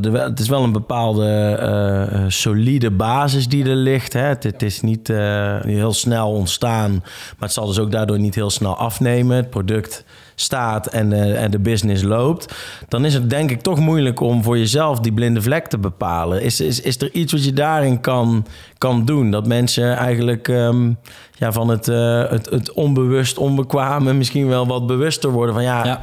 [0.00, 4.12] wel- het is wel een bepaalde eh, solide basis die er ligt.
[4.12, 4.20] Hè.
[4.20, 5.08] Het, het is niet
[5.62, 9.36] heel snel ontstaan, maar het zal dus ook daardoor niet heel snel afnemen.
[9.36, 10.04] Het product
[10.40, 12.54] staat en, eh, en de business loopt,
[12.88, 16.42] dan is het denk ik toch moeilijk om voor jezelf die blinde vlek te bepalen.
[16.42, 18.46] Is, is, is er iets wat je daarin kan,
[18.78, 19.30] kan doen?
[19.30, 20.92] Dat mensen eigenlijk ehm,
[21.38, 25.84] ja, van het, eh, het, het onbewust onbekwame misschien wel wat bewuster worden van ja,
[25.84, 26.02] Ja.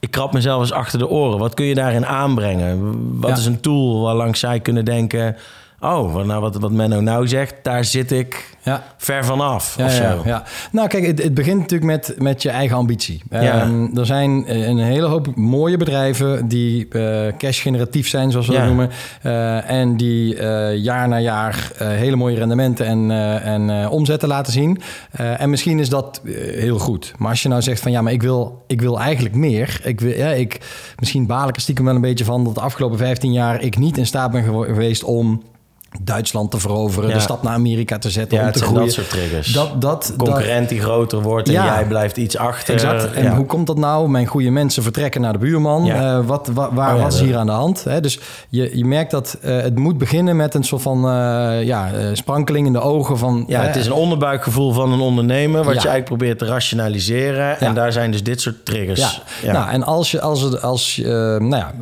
[0.00, 1.38] ik krap mezelf eens achter de oren.
[1.38, 2.96] Wat kun je daarin aanbrengen?
[3.20, 3.36] Wat Ja.
[3.36, 5.36] is een tool waarlangs zij kunnen denken...
[5.80, 8.82] oh, wat, nou, wat, wat Menno nou zegt, daar zit ik Ja.
[8.96, 10.42] ver vanaf Ja, ja, ja.
[10.72, 13.22] Nou, kijk, het, het begint natuurlijk met, met je eigen ambitie.
[13.30, 18.52] Ehm, er zijn eh, een hele hoop mooie bedrijven die eh cash-generatief zijn, zoals we
[18.52, 18.90] dat noemen.
[19.22, 20.36] Eh, en die
[20.74, 23.10] jaar na jaar hele mooie rendementen en,
[23.42, 24.80] en omzetten laten zien.
[25.12, 27.12] En misschien is dat heel goed.
[27.16, 29.80] Maar als je nou zegt van ja, maar ik wil, ik wil eigenlijk meer.
[29.84, 30.60] Ik wil, ja, ik,
[30.98, 33.78] misschien baal ik er stiekem wel een beetje van dat de afgelopen 15 jaar ik
[33.78, 35.42] niet in staat ben geweest om.
[36.00, 37.14] Duitsland te veroveren, Ja.
[37.14, 38.80] de stap naar Amerika te zetten, Ja, om te groeien.
[38.84, 39.52] dat soort triggers.
[39.52, 41.64] Dat, dat, Concurrent die groter wordt en Ja.
[41.64, 42.74] jij blijft iets achter.
[42.74, 43.12] Exact.
[43.12, 44.08] En hoe komt dat nou?
[44.08, 45.90] Mijn goede mensen vertrekken naar de buurman.
[45.90, 47.84] Eh, wat, wa- waar, Oh ja, wat is dat- hier aan de hand?
[48.00, 48.18] Dus
[48.48, 52.66] je, je merkt dat eh, het moet beginnen met een soort van eh, ja, sprankeling
[52.66, 53.44] in de ogen van...
[53.48, 55.56] Ja, het is een onderbuikgevoel van een ondernemer...
[55.64, 57.60] wat je eigenlijk probeert te rationaliseren.
[57.60, 59.20] En daar zijn dus dit soort triggers.
[59.42, 59.52] Ja.
[59.52, 61.72] Nou, en als je, als, het, als, je, nou ja,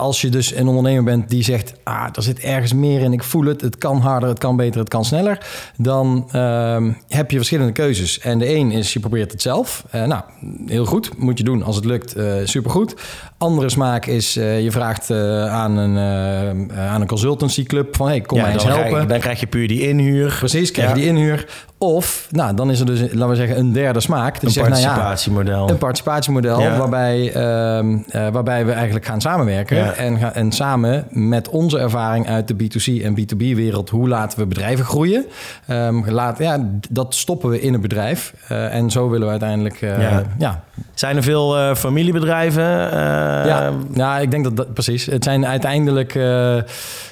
[0.00, 1.72] als je dus een ondernemer bent die zegt...
[1.84, 4.80] ah, er zit ergens meer in, ik voel het, het kan harder, het kan beter,
[4.80, 5.46] het kan sneller...
[5.76, 8.18] dan ehm, heb je verschillende keuzes.
[8.18, 9.84] En de een is, je probeert het zelf.
[9.90, 10.22] Eh, nou,
[10.66, 11.62] heel goed, moet je doen.
[11.62, 12.94] Als het lukt, eh supergoed.
[13.38, 18.06] Andere smaak is, eh, je vraagt aan, een, aan een consultancyclub van...
[18.06, 18.90] hey, kom Ja, mij eens dan, helpen.
[18.90, 20.36] Krijg, dan krijg je puur die inhuur.
[20.38, 21.00] Precies, krijg je Ja.
[21.00, 21.46] die inhuur.
[21.82, 24.34] Of, nou, dan is er dus, laten we zeggen, een derde smaak.
[24.40, 25.68] Die Een zegt, nou ja, participatiemodel.
[25.70, 26.76] een participatiemodel Ja.
[26.76, 29.76] waarbij, ehm, eh, waarbij we eigenlijk gaan samenwerken.
[29.76, 29.92] Ja.
[29.92, 33.90] En, ga- en samen met onze ervaring uit de B2C en B2B-wereld...
[33.90, 35.24] hoe laten we bedrijven groeien?
[35.66, 36.58] Ehm, laat, ja,
[36.90, 38.34] dat stoppen we in een bedrijf.
[38.48, 39.82] Eh, en zo willen we uiteindelijk...
[39.82, 40.62] eh, Ja.
[40.94, 42.62] Zijn er veel familiebedrijven?
[42.62, 45.06] Ja, ja, ik denk dat dat precies.
[45.06, 46.12] Het zijn uiteindelijk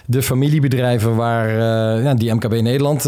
[0.07, 1.51] de familiebedrijven waar
[2.03, 3.03] ja, die MKB Nederland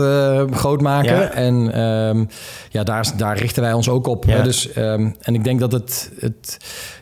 [0.51, 1.33] groot maken.
[1.51, 2.25] En ehm,
[2.71, 4.25] ja, daar, daar richten wij ons ook op.
[4.25, 4.37] Ja.
[4.37, 4.43] hè.
[4.43, 6.57] Dus, ehm, en ik denk dat het, het,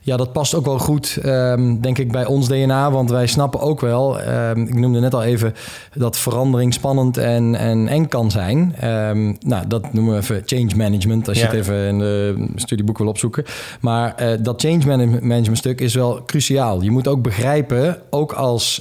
[0.08, 2.90] ja, dat past ook wel goed, ehm, denk ik, bij ons DNA.
[2.90, 5.54] Want wij snappen ook wel, ehm, ik noemde net al even,
[5.94, 8.74] dat verandering spannend en, en eng kan zijn.
[8.80, 12.98] Ehm, nou, dat noemen we even change management, als je het even in de studieboek
[12.98, 13.44] wil opzoeken.
[13.80, 16.82] Maar eh, dat change manage- management stuk is wel cruciaal.
[16.82, 18.80] Je moet ook begrijpen, ook als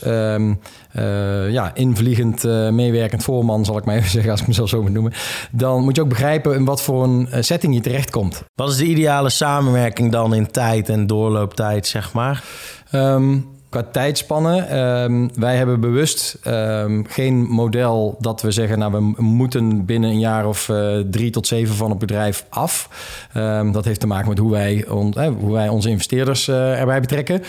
[0.98, 4.82] eh, ja, invliegend eh, meewerkend voorman, zal ik maar even zeggen, als ik mezelf zo
[4.82, 5.14] moet noemen.
[5.52, 8.44] Dan moet je ook begrijpen in wat voor een setting je terechtkomt.
[8.56, 12.44] Wat is de ideale samenwerking dan in tijd en doorlooptijd, zeg maar?
[12.92, 13.38] Ehm,
[13.70, 19.86] qua tijdspannen, ehm, wij hebben bewust ehm, geen model dat we zeggen, nou we moeten
[19.86, 22.90] binnen een jaar of eh, drie tot zeven van het bedrijf af.
[23.34, 24.86] Ehm, dat heeft te maken met hoe wij,
[25.40, 27.42] hoe wij onze investeerders eh, erbij betrekken.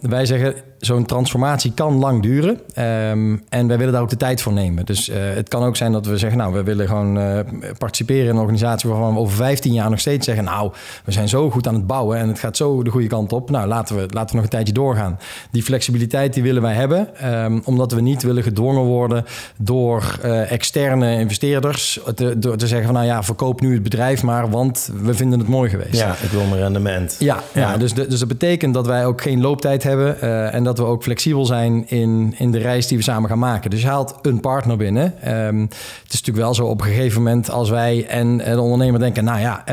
[0.00, 2.60] Wij zeggen, zo'n transformatie kan lang duren
[3.48, 4.86] en wij willen daar ook de tijd voor nemen.
[4.86, 7.44] Dus eh, het kan ook zijn dat we zeggen, nou we willen gewoon
[7.78, 10.72] participeren in een organisatie waarvan we over 15 jaar nog steeds zeggen, nou
[11.04, 13.50] we zijn zo goed aan het bouwen en het gaat zo de goede kant op.
[13.50, 15.18] Nou laten we, laten we nog een tijdje doorgaan.
[15.50, 19.24] Die flexibiliteit die willen wij hebben, ehm, omdat we niet willen gedwongen worden
[19.56, 24.22] door eh, externe investeerders te, door te zeggen van nou ja, verkoop nu het bedrijf
[24.22, 25.94] maar, want we vinden het mooi geweest.
[25.96, 27.16] Ja, ik wil mijn rendement.
[27.18, 27.76] Ja, ja.
[27.76, 30.84] dus, de- dus dat betekent dat wij ook geen looptijd hebben eh, en dat we
[30.84, 33.70] ook flexibel zijn in, in de reis die we samen gaan maken.
[33.70, 35.14] Dus je haalt een partner binnen.
[35.22, 35.72] Ehm, het
[36.12, 39.40] is natuurlijk wel zo op een gegeven moment als wij en de ondernemer denken, nou
[39.40, 39.64] ja,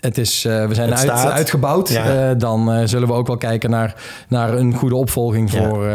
[0.00, 1.88] het is, eh, we zijn uit, uitgebouwd.
[1.88, 2.30] Ja.
[2.30, 3.94] eh, dan eh, zullen we ook wel kijken naar,
[4.28, 5.58] naar een goede opvolging Ja.
[5.68, 5.90] voor,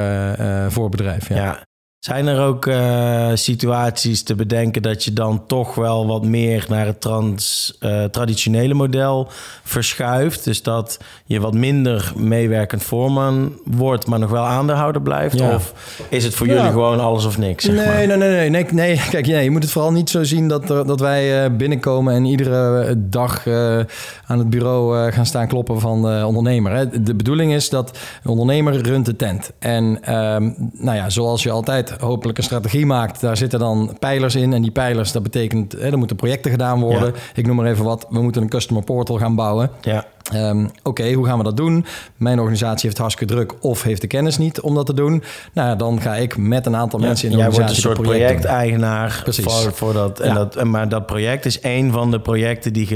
[0.71, 1.29] voor het bedrijf.
[1.29, 1.35] Ja.
[1.35, 1.59] Ja.
[2.01, 6.85] Zijn er ook eh, situaties te bedenken dat je dan toch wel wat meer naar
[6.85, 9.27] het trans, eh, traditionele model
[9.63, 10.43] verschuift?
[10.43, 15.39] Dus dat je wat minder meewerkend voorman wordt, maar nog wel aandeelhouder blijft?
[15.39, 15.55] Ja.
[15.55, 15.73] Of
[16.09, 16.53] is het voor Ja.
[16.53, 17.63] jullie gewoon alles of niks?
[17.65, 17.95] Zeg Nee, maar?
[17.95, 19.01] nee, nee, nee, nee, nee.
[19.09, 22.13] Kijk, nee, je moet het vooral niet zo zien dat, er- dat wij eh, binnenkomen
[22.13, 23.79] en iedere eh, dag eh,
[24.27, 26.71] aan het bureau eh, gaan staan kloppen van de ondernemer.
[26.75, 27.01] Hè.
[27.03, 29.51] De bedoeling is dat een ondernemer runt de tent.
[29.59, 34.35] En ehm, nou ja, zoals je altijd hopelijk een strategie maakt, daar zitten dan pijlers
[34.35, 34.53] in.
[34.53, 37.13] En die pijlers, dat betekent, hè, er moeten projecten gedaan worden.
[37.13, 37.19] Ja.
[37.33, 39.69] Ik noem maar even wat, we moeten een customer portal gaan bouwen.
[39.81, 41.85] Ja, Ehm, Oké, hoe gaan we dat doen?
[42.17, 45.23] Mijn organisatie heeft hartstikke druk of heeft de kennis niet om dat te doen.
[45.53, 47.81] Nou, ja, dan ga ik met een aantal mensen in de Jij wordt een organisatie
[47.97, 49.43] soort project projecteigenaar Precies.
[49.43, 50.19] voor, voor dat.
[50.19, 50.33] En Ja.
[50.33, 52.87] dat maar dat project is een van de projecten die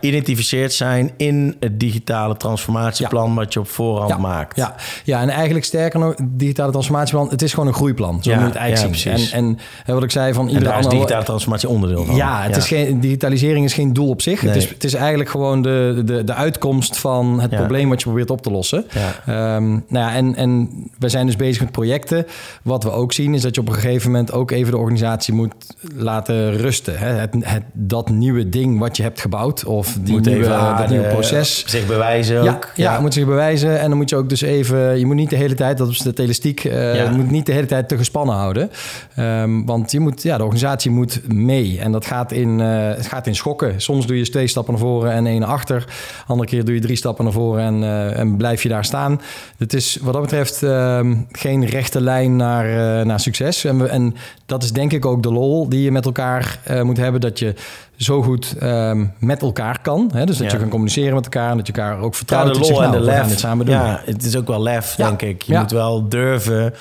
[0.00, 4.56] geïdentificeerd zijn in het digitale transformatieplan wat je op voorhand maakt.
[4.56, 8.22] Ja, ja, en eigenlijk sterker nog, digitale transformatieplan, het is gewoon een groeiplan.
[8.22, 9.32] Zo Ja, moet je het eigenlijk ja, zien.
[9.32, 12.16] En, en wat ik zei van iedere daar is digitale transformatie onderdeel van.
[12.16, 14.40] Ja, het Is geen, digitalisering is geen doel op zich.
[14.40, 17.56] Het, is, het is eigenlijk gewoon de, de, de uitkomst van het Ja.
[17.56, 18.84] probleem wat je probeert op te lossen.
[18.90, 19.14] Ja.
[19.56, 22.26] Ehm, nou ja, en, en we zijn dus bezig met projecten.
[22.62, 25.34] Wat we ook zien is dat je op een gegeven moment ook even de organisatie
[25.34, 25.54] moet
[25.94, 26.98] laten rusten.
[26.98, 27.06] Hè?
[27.06, 30.88] Het, het, dat nieuwe ding wat je hebt gebouwd of die Moet nieuwe, even dat
[30.88, 31.64] nieuwe proces.
[31.66, 32.70] Zich bewijzen Ja, ook.
[32.74, 33.80] ja, moet zich bewijzen.
[33.80, 34.98] En dan moet je ook dus even...
[34.98, 36.64] Je moet niet de hele tijd, dat is de elastiek...
[36.64, 37.02] eh, Ja.
[37.04, 38.70] je moet niet de hele tijd te gespannen houden.
[39.14, 41.78] Ehm, want je moet, ja, de organisatie moet mee.
[41.80, 43.80] En dat gaat in, eh, het gaat in schokken.
[43.80, 45.84] Soms doe je twee stappen naar voren en één naar achter.
[46.26, 49.20] Andere keer doe je drie stappen naar voren en, eh, en blijf je daar staan.
[49.58, 53.64] Het is wat dat betreft ehm, geen rechte lijn naar, eh, naar succes.
[53.64, 54.14] En, we, en
[54.46, 57.20] dat is denk ik ook de lol die je met elkaar eh, moet hebben.
[57.20, 57.54] Dat je
[57.96, 60.10] zo goed ehm, met elkaar kan.
[60.14, 60.24] Hè?
[60.26, 60.52] Dus dat Ja.
[60.52, 61.50] je kan communiceren met elkaar.
[61.50, 62.52] En dat je elkaar ook Ja, vertrouwt.
[62.52, 63.28] de Dat je lol en de nou, lef.
[63.28, 63.74] dit samen doen.
[63.74, 65.06] Ja, het is ook wel lef, Ja.
[65.06, 65.42] denk ik.
[65.42, 65.60] Je Ja.
[65.60, 66.74] moet wel durven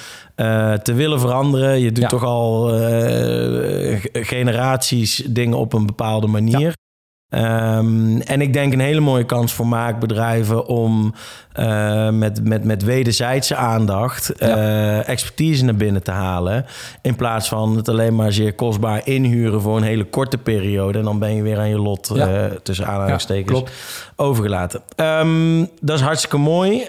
[0.83, 1.79] te willen veranderen.
[1.79, 2.09] Je doet Ja.
[2.09, 2.67] toch al
[4.11, 6.73] generaties dingen op een bepaalde manier.
[7.33, 11.13] Ehm, en ik denk een hele mooie kans voor maakbedrijven om
[11.53, 16.65] eh, met, met, met wederzijdse aandacht eh, expertise naar binnen te halen.
[17.01, 20.97] In plaats van het alleen maar zeer kostbaar inhuren voor een hele korte periode.
[20.97, 22.27] En dan ben je weer aan je lot Ja.
[22.27, 23.65] eh, tussen aanhalingstekens Ja,
[24.15, 24.81] overgelaten.
[24.95, 26.83] Ehm, dat is hartstikke mooi.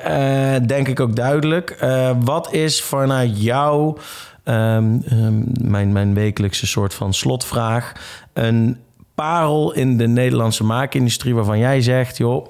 [0.66, 1.84] denk ik ook duidelijk.
[2.24, 3.96] Wat is vanuit jou,
[4.44, 4.84] ehm,
[5.70, 7.92] mijn, mijn wekelijkse soort van slotvraag,
[8.32, 8.78] een
[9.14, 12.46] parel in de Nederlandse maakindustrie waarvan jij zegt, joh,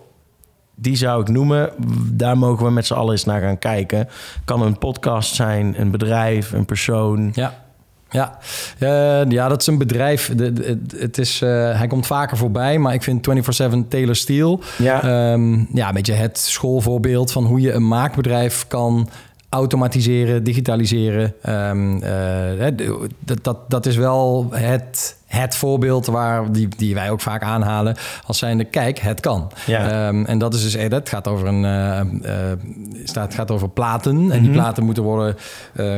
[0.74, 1.70] die zou ik noemen.
[2.12, 4.09] Daar mogen we met z'n allen eens naar gaan kijken.
[4.44, 7.31] Kan een podcast zijn, een bedrijf, een persoon.
[7.35, 7.62] Ja.
[8.11, 8.38] Ja.
[8.79, 10.33] Eh, ja, dat is een bedrijf.
[10.37, 11.48] De, de- het- het is, eh,
[11.79, 14.61] hij komt vaker voorbij, maar ik vind 24-7 Taylor Steel...
[14.79, 15.03] Ja.
[15.03, 19.09] Ehm, ja, een beetje het schoolvoorbeeld van hoe je een maakbedrijf kan
[19.55, 21.35] automatiseren, digitaliseren.
[21.43, 22.73] Ehm, eh,
[23.19, 27.97] dat, dat, dat is wel het, het voorbeeld waar die, die wij ook vaak aanhalen
[28.27, 29.51] als zijnde, kijk, het kan.
[29.67, 30.07] Ja.
[30.07, 32.01] Ehm, en dat is dus, eh, dat gaat over een, eh,
[33.05, 34.31] staat, gaat over platen.
[34.31, 35.37] En die platen moeten worden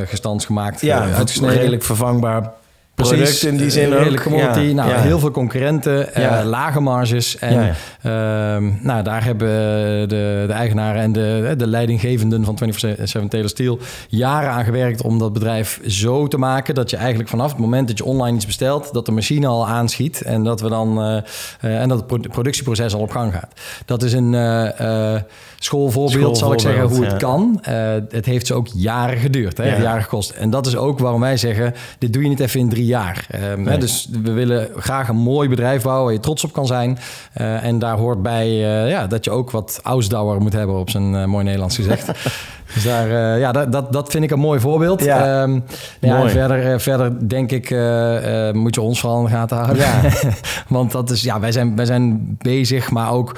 [0.05, 0.87] gestandsgemaakt, Mhm.
[0.87, 1.57] ja, uitgesneden.
[1.57, 2.53] redelijk vervangbaar
[2.97, 4.33] product in die zin een redelijk ook.
[4.33, 4.61] commodity.
[4.61, 5.01] Ja, nou, ja.
[5.01, 6.45] heel veel concurrenten, eh, Ja.
[6.45, 7.39] lage marges.
[7.39, 9.49] En ehm, nou, daar hebben
[10.09, 13.79] de, de eigenaren en de, de leidinggevenden van 24-7 Taylor Steel
[14.09, 17.89] jaren aan gewerkt om dat bedrijf zo te maken dat je eigenlijk vanaf het moment
[17.89, 21.17] dat je online iets bestelt, dat de machine al aanschiet en dat we dan eh,
[21.61, 23.53] eh, en dat het pro- productieproces al op gang gaat.
[23.85, 24.35] Dat is een
[25.57, 27.17] eh, eh, schoolvoorbeeld, zal ik zeggen, hoe het ja.
[27.17, 27.59] kan.
[27.63, 27.75] Eh,
[28.09, 29.83] het heeft ze ook jaren geduurd, hè, Ja.
[29.83, 30.31] jaren gekost.
[30.31, 33.27] En dat is ook waarom wij zeggen, dit doe je niet even in drie jaar.
[33.31, 36.67] Ehm, hè, dus we willen graag een mooi bedrijf bouwen waar je trots op kan
[36.67, 36.99] zijn.
[37.33, 40.91] Eh, en daar hoort bij eh, ja, dat je ook wat ausdauer moet hebben, op
[40.91, 42.07] zijn eh, mooi Nederlands gezegd.
[42.75, 45.05] dus daar, eh, ja, dat, dat, dat vind ik een mooi voorbeeld.
[45.05, 45.43] Ja.
[45.43, 45.61] Ehm,
[46.01, 46.31] ja, Mooi.
[46.31, 49.85] verder, eh, verder denk ik, eh, eh, moet je ons vooral in de gaten houden.
[49.85, 50.01] Ja.
[50.69, 53.37] Want dat is, ja, wij zijn, wij zijn bezig, maar ook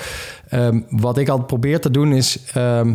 [0.49, 2.43] ehm, wat ik altijd probeer te doen is.
[2.53, 2.95] ehm,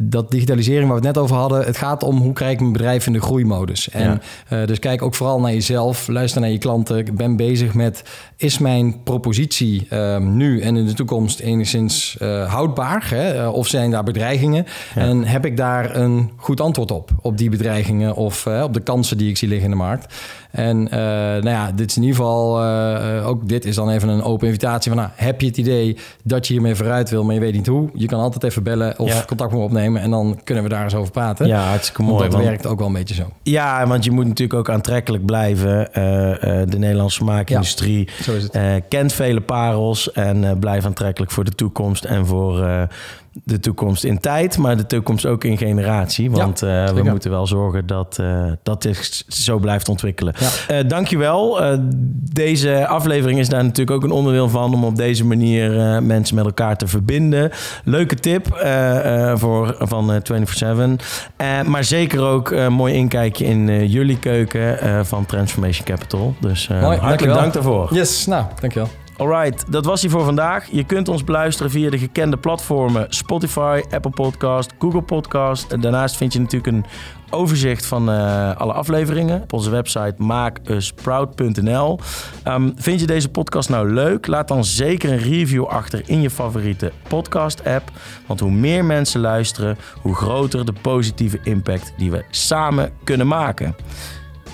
[0.00, 2.72] dat digitalisering waar we het net over hadden, het gaat om hoe krijg ik mijn
[2.72, 3.90] bedrijf in de groeimodus.
[3.90, 6.98] En eh, dus kijk ook vooral naar jezelf, luister naar je klanten.
[6.98, 8.02] Ik ben bezig met,
[8.36, 13.06] is mijn propositie ehm, nu en in de toekomst enigszins eh, houdbaar?
[13.10, 13.42] Hè?
[13.42, 14.66] Eh, of zijn daar bedreigingen?
[14.94, 19.18] En heb ik daar een goed antwoord op, op die bedreigingen of op de kansen
[19.18, 20.14] die ik zie liggen in de markt?
[20.50, 24.22] En nou ja, dit is in ieder geval, uh, ook dit is dan even een
[24.22, 27.40] open invitatie van, nou, heb je het idee dat je hiermee vooruit wil, maar je
[27.40, 27.90] weet niet hoe?
[27.94, 30.84] Je kan altijd even bellen of contact met me opnemen en dan kunnen we daar
[30.84, 31.46] eens over praten.
[31.46, 32.18] Ja, hartstikke mooi.
[32.18, 33.30] Want dat werkt ook wel een beetje zo.
[33.42, 35.88] Ja, want je moet natuurlijk ook aantrekkelijk blijven.
[36.70, 38.08] de Nederlandse maakindustrie
[38.52, 42.86] ja, kent vele parels en blijft aantrekkelijk voor de toekomst en voor
[43.44, 46.30] de toekomst in tijd, maar de toekomst ook in generatie.
[46.30, 50.34] Want ja, uh, we moeten wel zorgen dat, uh, dat dit zo blijft ontwikkelen.
[50.38, 50.78] Ja.
[50.78, 51.60] Uh, dankjewel.
[52.32, 54.74] deze aflevering is daar natuurlijk ook een onderdeel van...
[54.74, 55.70] om op deze manier
[56.02, 57.50] mensen met elkaar te verbinden.
[57.84, 58.46] Leuke tip
[59.34, 60.22] voor, van
[61.36, 61.66] 24-7.
[61.66, 66.34] maar zeker ook een mooi inkijkje in jullie keuken van Transformation Capital.
[66.40, 67.94] Dus hartelijk dank daarvoor.
[67.94, 68.88] Yes, nou, dankjewel.
[69.18, 70.70] Alright, dat was hij voor vandaag.
[70.70, 75.82] Je kunt ons beluisteren via de gekende platformen Spotify, Apple Podcast, Google Podcast.
[75.82, 76.84] Daarnaast vind je natuurlijk een
[77.30, 81.98] overzicht van uh, alle afleveringen op onze website maakusproud.nl.
[82.44, 84.26] Um, vind je deze podcast nou leuk?
[84.26, 87.90] Laat dan zeker een review achter in je favoriete podcast-app.
[88.26, 93.74] Want hoe meer mensen luisteren, hoe groter de positieve impact die we samen kunnen maken.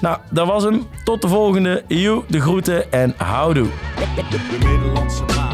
[0.04, 0.86] Nou, dat was hem.
[1.04, 1.84] Tot de volgende.
[1.88, 3.68] Joe, de groeten en houdoe.
[4.30, 5.53] De